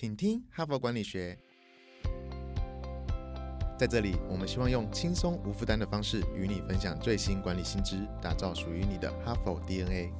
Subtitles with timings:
[0.00, 1.36] 请听哈佛管理学。
[3.76, 10.12] 在这里，我们希望用轻松无负担的方式与你分享最新管理新知，打造属于你的哈佛 DNA。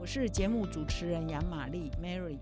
[0.00, 2.40] 我是节目主持人杨玛丽 Mary。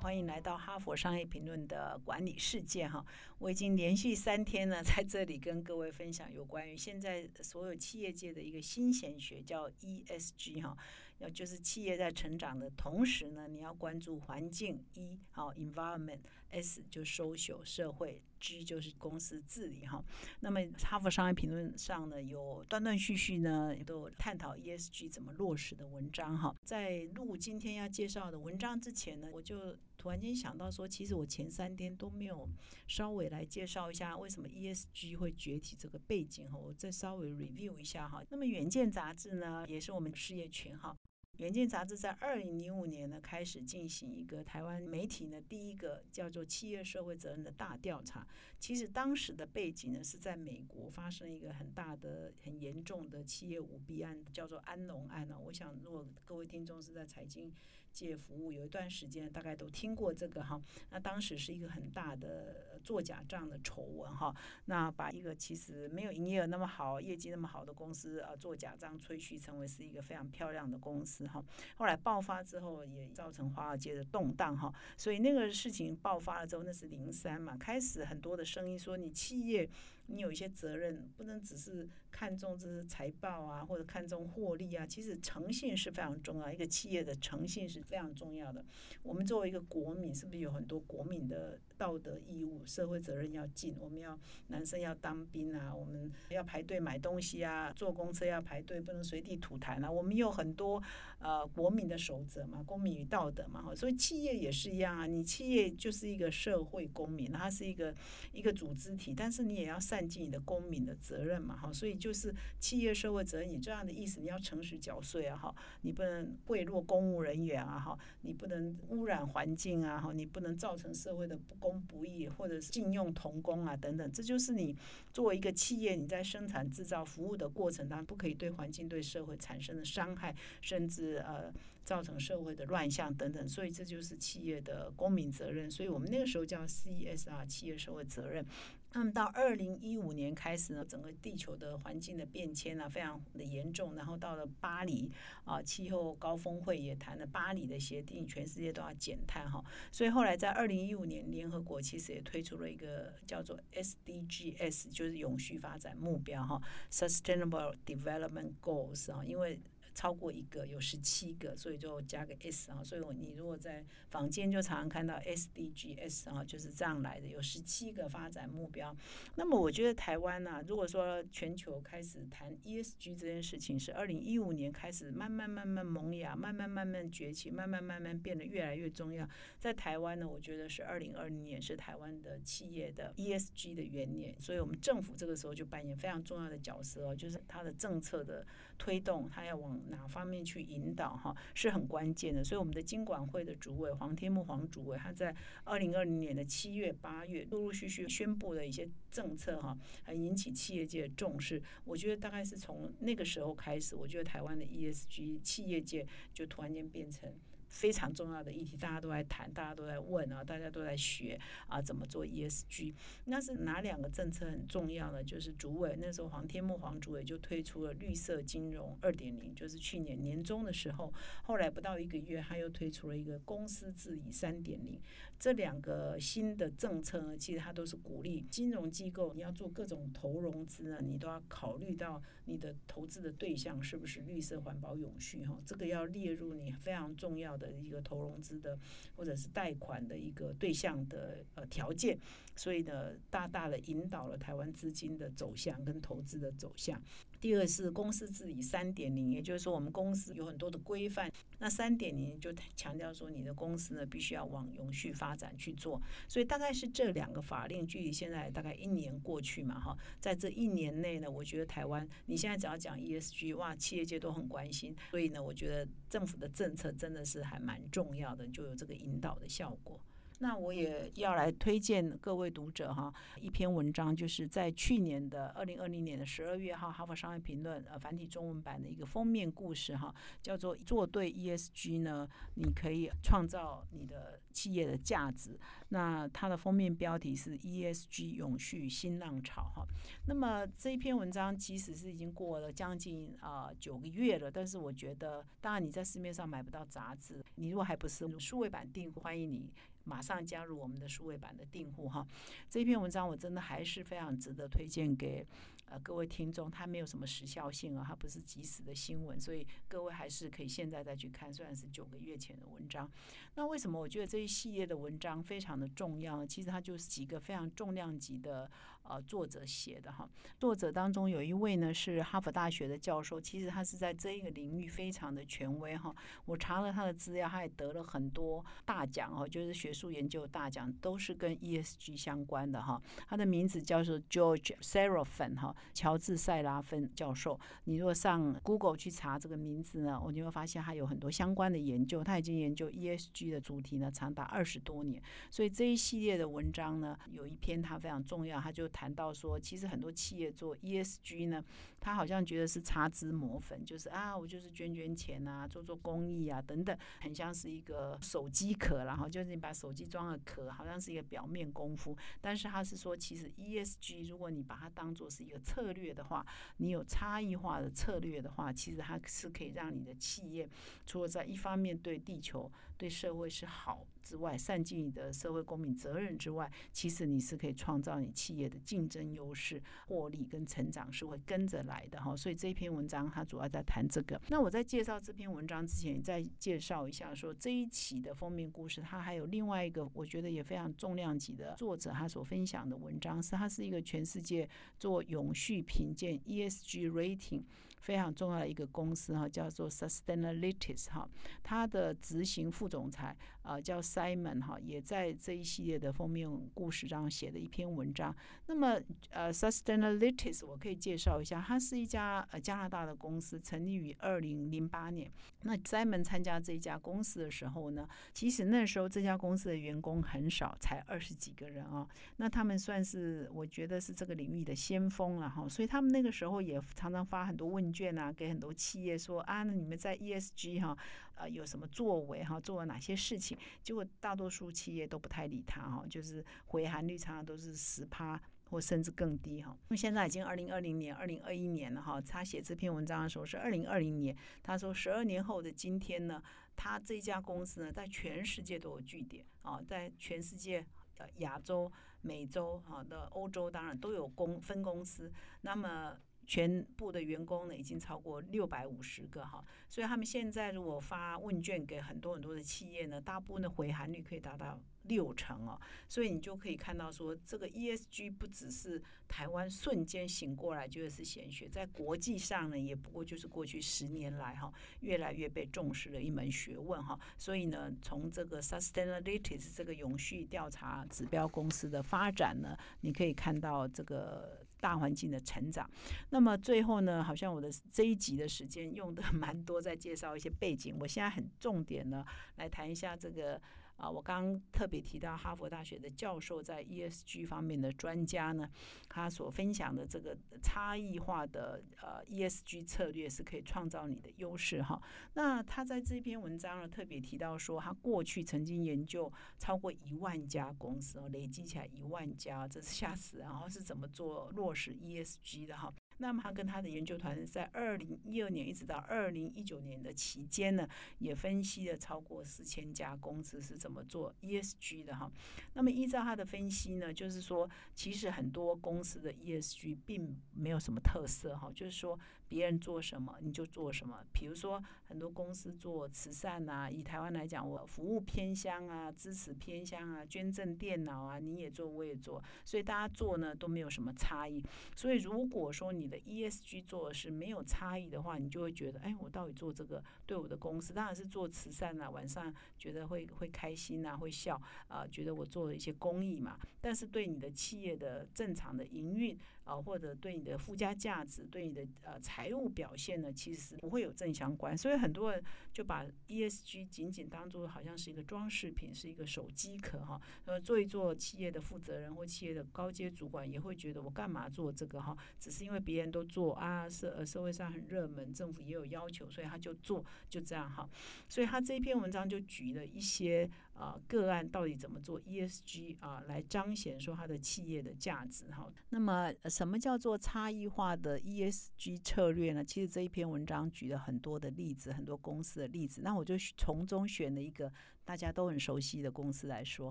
[0.00, 3.06] 欢迎来到哈佛商业评论的管理世界哈！
[3.38, 10.76] 我已经连续三天呢，在这里跟各位分享有关于现在所有企业界的一个新显学，叫 ESG 哈。
[11.22, 20.04] 要就是企业在成长的同时呢，你要关注环境，E 好 environment，S 就 social 社会，G 就是公司治理哈。
[20.40, 26.54] 那么哈佛商业评论上呢，有断断续续呢，都探讨 ESG 怎么落实的文章哈。
[26.64, 32.48] 在录今天要介绍的文章之前呢，我就突然间想到说，其实我前三天都没有
[32.88, 38.22] 稍微来介绍一下为什么 ESG 会崛起这个背景哈，我再稍微 review 一下哈。
[38.28, 40.90] 那么《远见》杂志呢，也是我们事业群哈。
[41.42, 48.24] 《远见》杂志在二零零五年呢，开始进行一个台湾媒体呢第一个叫做企业社会责任的大调查。
[48.60, 55.36] 其实当时的背景呢，是在美国发生一个很大的、很严重的企业舞弊案，叫做安龙案呢。
[55.36, 57.52] 我想，如果各位听众是在财经
[57.92, 60.60] 界服务，有一段时间大概都听过这个哈。
[60.90, 64.34] 那当时是一个很大的做假账的丑闻哈。
[64.64, 71.26] 那把一个其实没有营业额那么好、业绩那么好的公司啊，做假账吹嘘成为是一个非常漂亮的公司。
[71.26, 71.44] 哈，
[71.76, 79.68] 后来爆发之后也造成华尔街的动荡哈，所以那个事情爆发了之后，那是零三嘛，开始很多的声音说，你企业
[80.06, 88.64] 你有一些责任，不能只是看重这是财报啊，或者看重获利啊，其实诚信是非常重要，一个企业的诚信是非常重要的。
[89.02, 93.74] 我们作为一个国民，是不是有很多国民的道德义务、社会责任要尽？
[93.80, 100.82] 我们要男生要当兵啊，我们要排队买东西啊，坐公车要排队，不能随地吐痰啊，我们有很多。
[101.24, 105.06] 呃，国民的守则嘛，公民与道德嘛，哈，所以企业也是一样啊。
[105.06, 107.94] 你企业就是一个社会公民，它是一个
[108.32, 111.72] 一个组织体，但是你也要善尽你的公民的责任嘛，哈。
[111.72, 124.76] 所以就是企业社会责任，你这样的意思，你要诚实缴税啊，哈，你不能贿赂公务人员啊，哈，你不能污染环境啊，哈，你不能造成社会的不公不义，或者是禁用童工啊，等等，这就是你
[125.12, 131.22] 作为一个企业，你在生产制造服务的过程当中，不可以对环境、对社会产生的伤害，甚至。
[131.26, 131.52] 呃，
[131.84, 135.68] 造成社会的乱象等等，所以这就是企业的公民责任。
[135.68, 138.46] 所以我们那个时候叫 CSR 企业社会责任。
[138.94, 145.10] 那么到二零一五年开始呢，整个地球的环境的变迁呢非常的严重，然后到了巴黎
[145.44, 149.64] 啊，气候高峰会也谈了巴黎的协定，全世界都要减碳哈。
[149.90, 156.60] 所以后来在二零一五年，联合国其实也推出了一个叫做 SDGs，就是永续发展目标哈
[156.90, 159.58] ，Sustainable Development Goals 啊，因为。
[159.94, 168.94] 超过一个有十七个，所以就加个 S 啊，所以你如果在房间就常常看到 SDGs 啊，就是这样来的，有十七个发展目标。
[169.34, 179.28] 那么我觉得台湾呢，如果说全球开始谈 ESG 这件事情，是二零一五年开始慢慢慢慢萌芽，慢慢慢慢崛起，慢慢慢慢变得越来越重要。
[179.58, 188.46] 在台湾呢，我觉得是二零二零年是台湾的企业的 ESG 的元年，所以我们政府这个时候就扮演非常重要的角色哦，就是它的政策的
[188.78, 195.34] 推动，它要往哪方面去引导哈是很关键的，所以我们的经管会的主委黄天木黄主委他在
[195.64, 201.62] 二零二零年的七月八月陆陆续续宣布了一些政策哈，还引起企业界的重视。
[201.84, 207.32] 我觉得大概是从那个时候开始，我觉得台湾的 ESG 企业界就突然间变成。
[207.72, 212.92] 非常重要的议题，大家都在谈，大家都在问啊，大家都在学啊，怎么做 ESG？
[213.24, 215.24] 那是哪两个政策很重要呢？
[215.24, 221.12] 就是主委那时候黄天木黄主委就推出了绿色金融二点零，就是去年年中的时候，
[221.42, 225.00] 后来不到一个月，他又推出了一个公司治理三点零。
[225.42, 237.62] 这两个新的政策呢，其实它都是鼓励金融机构，你要做各种投融资呢，你都要考虑到你的投资的对象是不是绿色环保永续哈，这个要列入你非常重要的。
[237.62, 238.76] 的一个投融资的
[239.14, 242.18] 或者是贷款的一个对象的呃条件，
[242.56, 247.00] 所以呢，大大的引导了台湾资金的走向跟投资的走向。
[247.42, 251.28] 第二是公司治理三点零，也就是说我们公司有很多的规范。
[251.58, 256.00] 那三点零就强调说，你的公司呢必须要往永续发展去做。
[256.28, 264.94] 所以大概是这两个法令，距离现在大概一年过去嘛，哈，在这一年内呢，我觉得台湾你现在只要讲 ESG，哇，企业界都很关心。
[265.10, 270.00] 所以呢，我觉得政府的政策真的是还蛮重要的，就有这个引导的效果。
[270.42, 280.12] 那我也要来推荐各位读者哈一篇文章，就是在去年的二零二零年的十二月号《哈佛商业评论》呃繁体中文版的一个封面故事哈，
[280.42, 285.56] 叫做“做对 ESG 呢，你可以创造你的企业的价值”。
[285.90, 289.86] 那它的封面标题是 “ESG 永续新浪潮”哈。
[290.26, 299.72] 那么这一篇文章其实是已经过了将近啊九个月了，但是我觉得，当然你在市面上买不到杂志，你如果还不是数位版订，欢迎你。
[300.04, 302.26] 马上加入我们的数位版的订户哈，
[302.68, 305.46] 这篇文章我真的还是非常值得推荐给
[305.86, 313.10] 呃各位听众，它没有什么时效性啊，它不是即时的新闻，所以各位还是可以现在再去看，虽然是九个月前的文章。
[313.54, 316.46] 那为什么我觉得这一系列的文章非常的重要？
[316.46, 318.70] 其实它就是几个非常重量级的。
[319.04, 320.28] 呃，作者写的哈，
[320.58, 326.14] 作者当中有一位呢是哈佛大学的教授，其实他是在这一个领域非常的权威哈。
[326.44, 333.02] 我查了他的资料，他也得了很多大奖哦，就是学术研究大奖，都是跟 ESG 相关的哈。
[333.26, 337.58] 他的名字叫做 George Serafin 哈，乔治塞拉芬教授。
[337.84, 345.20] 你如果上 Google 去查这个名字呢，我就会发现他有很多相关的研究，他已经研究 ESG 的主题呢长达二十多年。
[345.50, 348.88] 所以这一系列的文章呢，有一篇他非常重要，他就。
[348.92, 351.64] 谈到说，其实很多企业做 ESG 呢，
[351.98, 362.16] 他好像觉得是擦脂抹粉，就是啊，我就是捐捐钱啊，做做公益啊等等，很像是一个手机壳，然后就是你把手机装了壳，好像是一个表面功夫。
[362.40, 366.44] 但是他是说，其实 ESG 如果你把它当做是一个策略的话，
[366.76, 370.68] 你有差异化的策略的话，其实它是可以让你的企业
[371.06, 372.70] 除了在一方面对地球、
[373.02, 374.06] 对社会是好。
[374.22, 382.36] 之外，善尽你的社会公民责任之外，其实你是可以创造你企业的竞争优势、获利跟成长是会跟着来的哈。
[382.36, 384.40] 所以这篇文章它主要在谈这个。
[384.48, 394.68] 那我在介绍这篇文章之前，再介绍一下说这一期的封面故事，它还有另外一个我觉得也非常重量级的作者他所分享的文章，是他是一个全世界
[395.00, 397.64] 做永续评鉴 ESG rating。
[398.02, 401.28] 非常重要的一个公司哈，叫做 Sustainalytics 哈，
[401.62, 408.34] 它的执行副总裁啊叫 Simon 哈，也在这一系列的封面故事上写的一篇文章。
[408.66, 408.98] 那么
[409.30, 415.30] 呃，Sustainalytics 我可以介绍一下，它是一家呃加拿大的公司，成立于二零零八年。
[415.62, 422.08] 那 Simon 参加这一家公司的时候呢，其实那时候这家公司的员工很少，才二十几个人啊。
[422.38, 427.92] 那他们算是我觉得是这个领域的先锋了哈，所以他们那个时候也常常发很多问。
[427.92, 430.96] 卷啊，给很多企业说啊，那你们在 ESG 哈，
[431.34, 433.56] 呃，有什么作为哈，做了哪些事情？
[433.82, 438.40] 结果大多数企业都不太理他哈，就是回函率常常都是十趴
[438.70, 439.76] 或甚至更低哈。
[439.88, 446.42] 那现在已经二零二零年、二零二一年了哈，他写这篇文章的时候是二零二零年，他说十二年后的今天呢，
[446.76, 450.84] 他这家公司呢，在全世界都有据点啊，在全世界
[451.18, 451.90] 呃亚洲、
[452.20, 455.32] 美洲哈的欧洲当然都有公分公司，
[455.62, 456.16] 那么。
[456.52, 474.70] 全部的员工呢，已经超过六百五十个哈，所以他们现在如果发问卷给很多很多的企业呢，大部分的回函率可以达到六成哦，所以你就可以看到说，这个 ESG 不只是台湾瞬间醒过来觉得是显学，在国际上呢，也不过就是过去十年来哈，
[475.00, 484.61] 越来越被重视的一门学问哈，所以呢，从这个 Sustainalytics 这个永续调查指标公司的发展呢，你可以看到这个。
[484.82, 485.88] 大环境的成长，
[486.30, 490.96] 那么最后呢，好像我的这一集的时间用的 蛮多，在介绍一些背景。
[490.98, 492.24] 我现在很重点呢，
[492.56, 493.62] 来谈一下这个。
[494.02, 498.68] 啊，我刚特别提到哈佛大学的教授在 ESG 方面的专家呢，
[499.08, 505.00] 他所分享的这个差异化的呃 ESG 策略是可以创造你的优势哈。
[505.34, 513.46] 那他在这篇文章呢特别提到说，他过去曾经研究超过一万家公司哦，累积起来一万家，这是吓死人！
[513.46, 515.94] 然后是怎么做落实 ESG 的哈？
[516.22, 520.88] 那么他跟他的研究团在二零一二年一直到二零一九年的期间呢，
[521.18, 525.28] 也分析了超过四千家公司是怎么做 ESG 的哈。
[525.74, 532.16] 那么依照他的分析呢，就是说其实很多公司的 ESG 并没有什么特色哈，就是说。
[532.52, 544.62] 别人做什么你就做什么，比如说很多公司做慈善啊，以台湾来讲，我服务偏乡啊，支持偏乡啊，捐赠电脑啊，你也做我也做，所以大家做呢都没有什么差异。
[544.94, 556.58] 所以如果说你的 ESG 做的是没有差异的话，你就会觉得，哎，我到底做这个对我的公司，当然是做慈善啊，晚上觉得会会开心啊，会笑啊，觉得我做了一些公益嘛。
[556.82, 564.76] 但是对你的企业的正常的营运啊，或者对你的附加价值，对你的呃财财务表现呢，其实不会有正相关。
[564.76, 565.40] 所以很多人
[565.72, 570.20] 就把 ESG 仅仅当做好像是一个装饰品，是一个手机壳哈。
[570.46, 575.16] 呃，做一做企业的负责人或企业的高阶主管也会觉得我干嘛做这个哈？
[575.38, 580.90] 只是因为别人都做啊，社呃社会上很热门，政府也有要求，所以他就做，就这样哈。
[581.28, 583.48] 所以他这篇文章就举了一些。
[583.74, 588.72] 啊，个案到底怎么做 ESG 啊，来彰显说它的企业的价值哈？
[588.90, 592.64] 那么什么叫做差异化的 ESG 策略呢？
[592.64, 597.72] 其实这一篇文章举了很多的例子，很多公司的例子，那我就从中选了一个。
[598.04, 599.90] 大家都很熟悉的公司来说，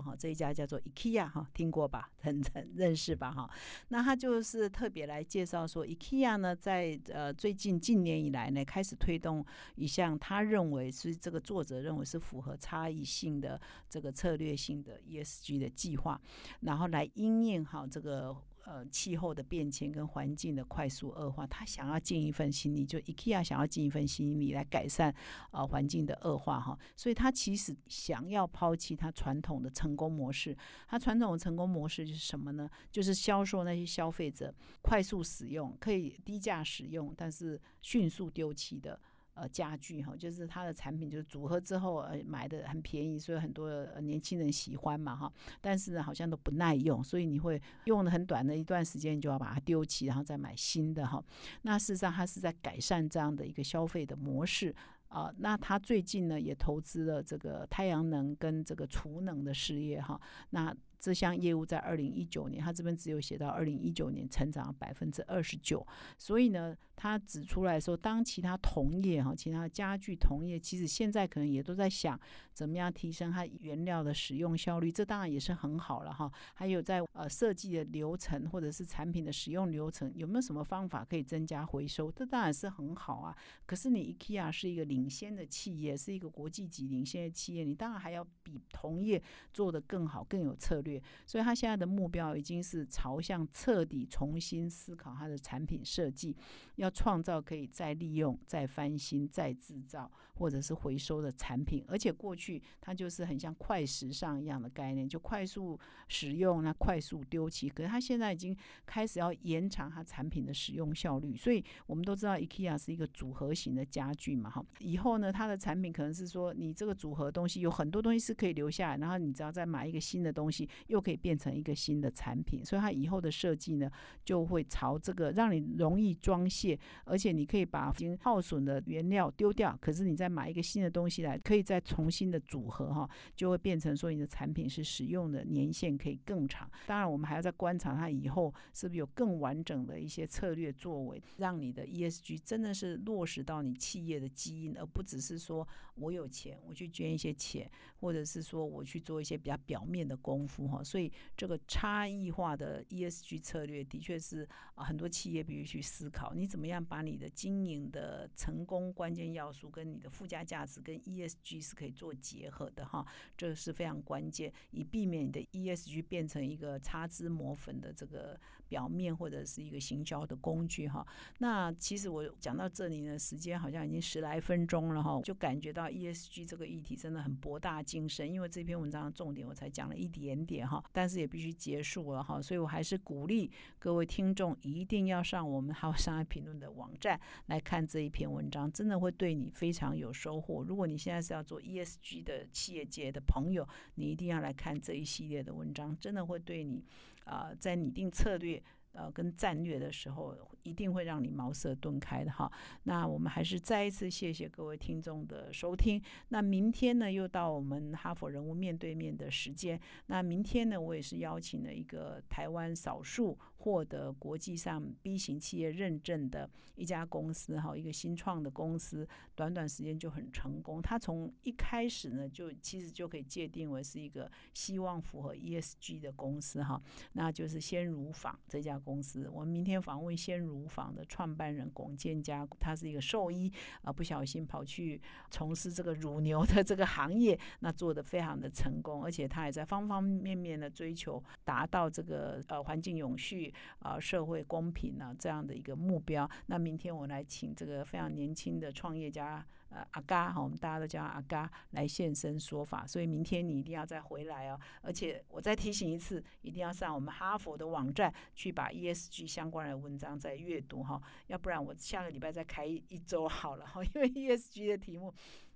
[0.00, 2.10] 哈，这一家叫做 IKEA，哈，听过吧？
[2.20, 3.32] 很很认识吧？
[3.32, 3.50] 哈，
[3.88, 9.44] 那他就是特别来介绍说，IKEA 呢，在呃最近近年以来呢，开始推动
[9.76, 16.20] 一项他认为是这个作者认为是符合差异性的这个策略性的 ESG 的计划，
[16.60, 18.36] 然后来应验好这个。
[18.64, 25.12] 呃，气候的变迁跟环境的快速恶化，他想要尽一份心力，就 IKEA 想要尽一份心力来改善
[25.50, 30.56] 呃环境的恶化哈，所以他其实想要抛弃他传统的成功模式。
[30.86, 32.70] 他传统的成功模式就是什么呢？
[32.90, 39.00] 就是销售那些消费者快速使用、可以低价使用，但是迅速丢弃的。
[39.34, 45.32] 呃，家具哈，就是它的产品就是组合之后呃买的很便宜，所以很多年轻人喜欢嘛哈。
[45.60, 51.24] 但是呢，好像都不耐用，所以你会用了很短的一段时间，你就要把它丢弃，然后再买新的哈。
[51.62, 54.74] 那事实上，它是在改善这样的一个消费的模式
[55.08, 55.32] 啊。
[55.38, 60.20] 那他最近呢，也投资了这个太阳能跟这个储能的事业哈。
[60.50, 65.84] 那这项业务在二零一九年，他这边只有写到二零一九年成长百分之二十九，
[66.16, 66.74] 所以呢。
[66.94, 72.20] 他指出来说，当其他同业哈，其他家具同业，其实现在可能也都在想
[72.52, 76.30] 怎么样提升它原料的使用效率，这当然也是很好了哈。
[76.54, 82.12] 还有在呃设计的流程或者是产品的使用流程，有没有什么方法可以增加回收？
[82.12, 83.36] 这当然是很好啊。
[83.66, 89.20] 可是你 IKEA 是一个领先的企业，是一个国际级领先的企业，你当然还要比同业
[89.52, 90.91] 做得更好，更有策略。
[91.26, 96.34] 所以他现在的目标已经是朝向彻底重新思考它的产品设计，
[96.76, 96.92] 要。
[97.02, 107.68] 创造可以再利用、再翻新、再制造或者是回收的产品，而且过去它就是很像快时尚一样的概念，就快速使用、那快速丢弃。
[107.68, 108.56] 可是它现在已经
[108.86, 114.64] 开始要延长它产品的使用效率，所以我们都知道 IKEA 是一个组合型的家具嘛，哈。
[114.78, 122.64] 以后呢，它的产品可能是说，你这个组合东西有很多东西是可以留下来，然后你只要再买一个新的东西，又可以变成一个新的产品。
[122.64, 123.90] 所以它以后的设计呢，
[124.24, 126.78] 就会朝这个让你容易装卸。
[127.04, 136.70] 而且你可以把已经耗损的原料丢掉，可是你再买一个新的东西来，可以再重新的组合哈，就会变成说你的产品是使用的年限可以更长。
[136.86, 147.70] 当然，我们还要再观察它以后是不是有更完整的一些策略作为，让你的 ESG 真的是落实到你企业的基因，而不只是说我有钱我去捐一些钱，
[148.00, 156.82] 或者是说我去做一些比较表面的功夫所以这个差异化的 ESG 策略的确是啊，很多企业必须去思考，你怎么样。
[156.92, 168.38] 把你的经营的成功关键要素跟你的附加价值跟 ESG 是可以做结合的哈，这个是非常关键，以避免你的 ESG 变成一个擦脂抹粉的这个
[168.72, 171.06] 表面或者是一个行销的工具哈。
[171.40, 186.72] 那其实我讲到这里呢，时间好像已经十来分钟了哈，就感觉到 ESG 这个议题真的很博大精深，因为这篇文章的重点我才讲了一点点哈，但是也必须结束了哈，所以我还是鼓励各位听众一定要上我们 好商业评论的。
[186.72, 190.64] 网站来看这一篇文章，真的会对你非常有收获。
[190.64, 196.82] 如果你现在是要做 ESG 的企业界的朋友，你一定要来看这一系列的文章，真的会对你
[197.24, 198.62] 啊，在拟定策略。
[198.94, 202.52] 呃，跟战略的时候，一定会让你茅塞顿开的哈。
[202.82, 205.98] 那我们还是再一次谢谢各位听众的收听。
[206.28, 209.80] 那明天呢，又到我们哈佛人物面对面的时间。
[210.08, 220.82] 那明天呢，我也是邀请了一个台湾少数获得国际上 B 型企业认证的一家公司哈，一个新创的公司，短短时间就很成功。
[220.82, 226.82] 它从一开始呢，就其实就可以界定为是一个希望符合 ESG 的公司哈。
[227.12, 228.72] 那就是先乳坊这家。
[228.84, 233.52] 公司，我们明天访问鲜乳坊的创办人龚建家，他是一个兽医
[233.82, 235.00] 啊，不小心跑去
[235.30, 246.28] 从事这个乳牛的这个行业，那做的非常的成功，而且他也在方方面面的追求达到这个呃环境永续啊社会公平啊这样的一个目标。
[246.46, 249.44] 那明天我来请这个非常年轻的创业家。
[249.74, 254.60] 呃，阿嘎哈，我们大家都叫阿嘎来现身说法，所以明天你一定要再回来哦。
[254.82, 265.10] 而且我再提醒一次，一定要上我们哈佛的网站去把 ESG 相关的文章再阅读哈，要不然我下个礼拜再开一周好了哈， 因为 ESG 的题目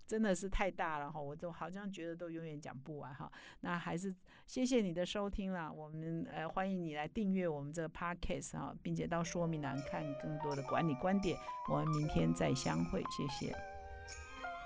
[0.07, 3.31] 真的是太大了哈，我都好像觉得都永远讲不完哈。
[3.61, 4.15] 那还是
[4.47, 11.37] 谢谢你的收听了，我们呃欢迎你来订阅我们这个 Podcast 哈，并且到说明栏看更多的管理观点。
[11.69, 13.55] 我们明天再相会，谢谢。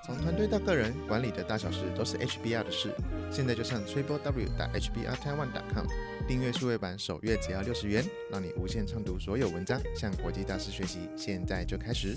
[0.05, 2.95] 从团队到个人，管理的大小事都是 HBR 的事。
[3.33, 5.87] 现在就上 triple w 打 hbr taiwan com
[6.29, 11.09] 订阅数位版，首月只要六十元，让你无限畅读所有文章，向国际大师学习。
[11.17, 12.17] 现在就开始。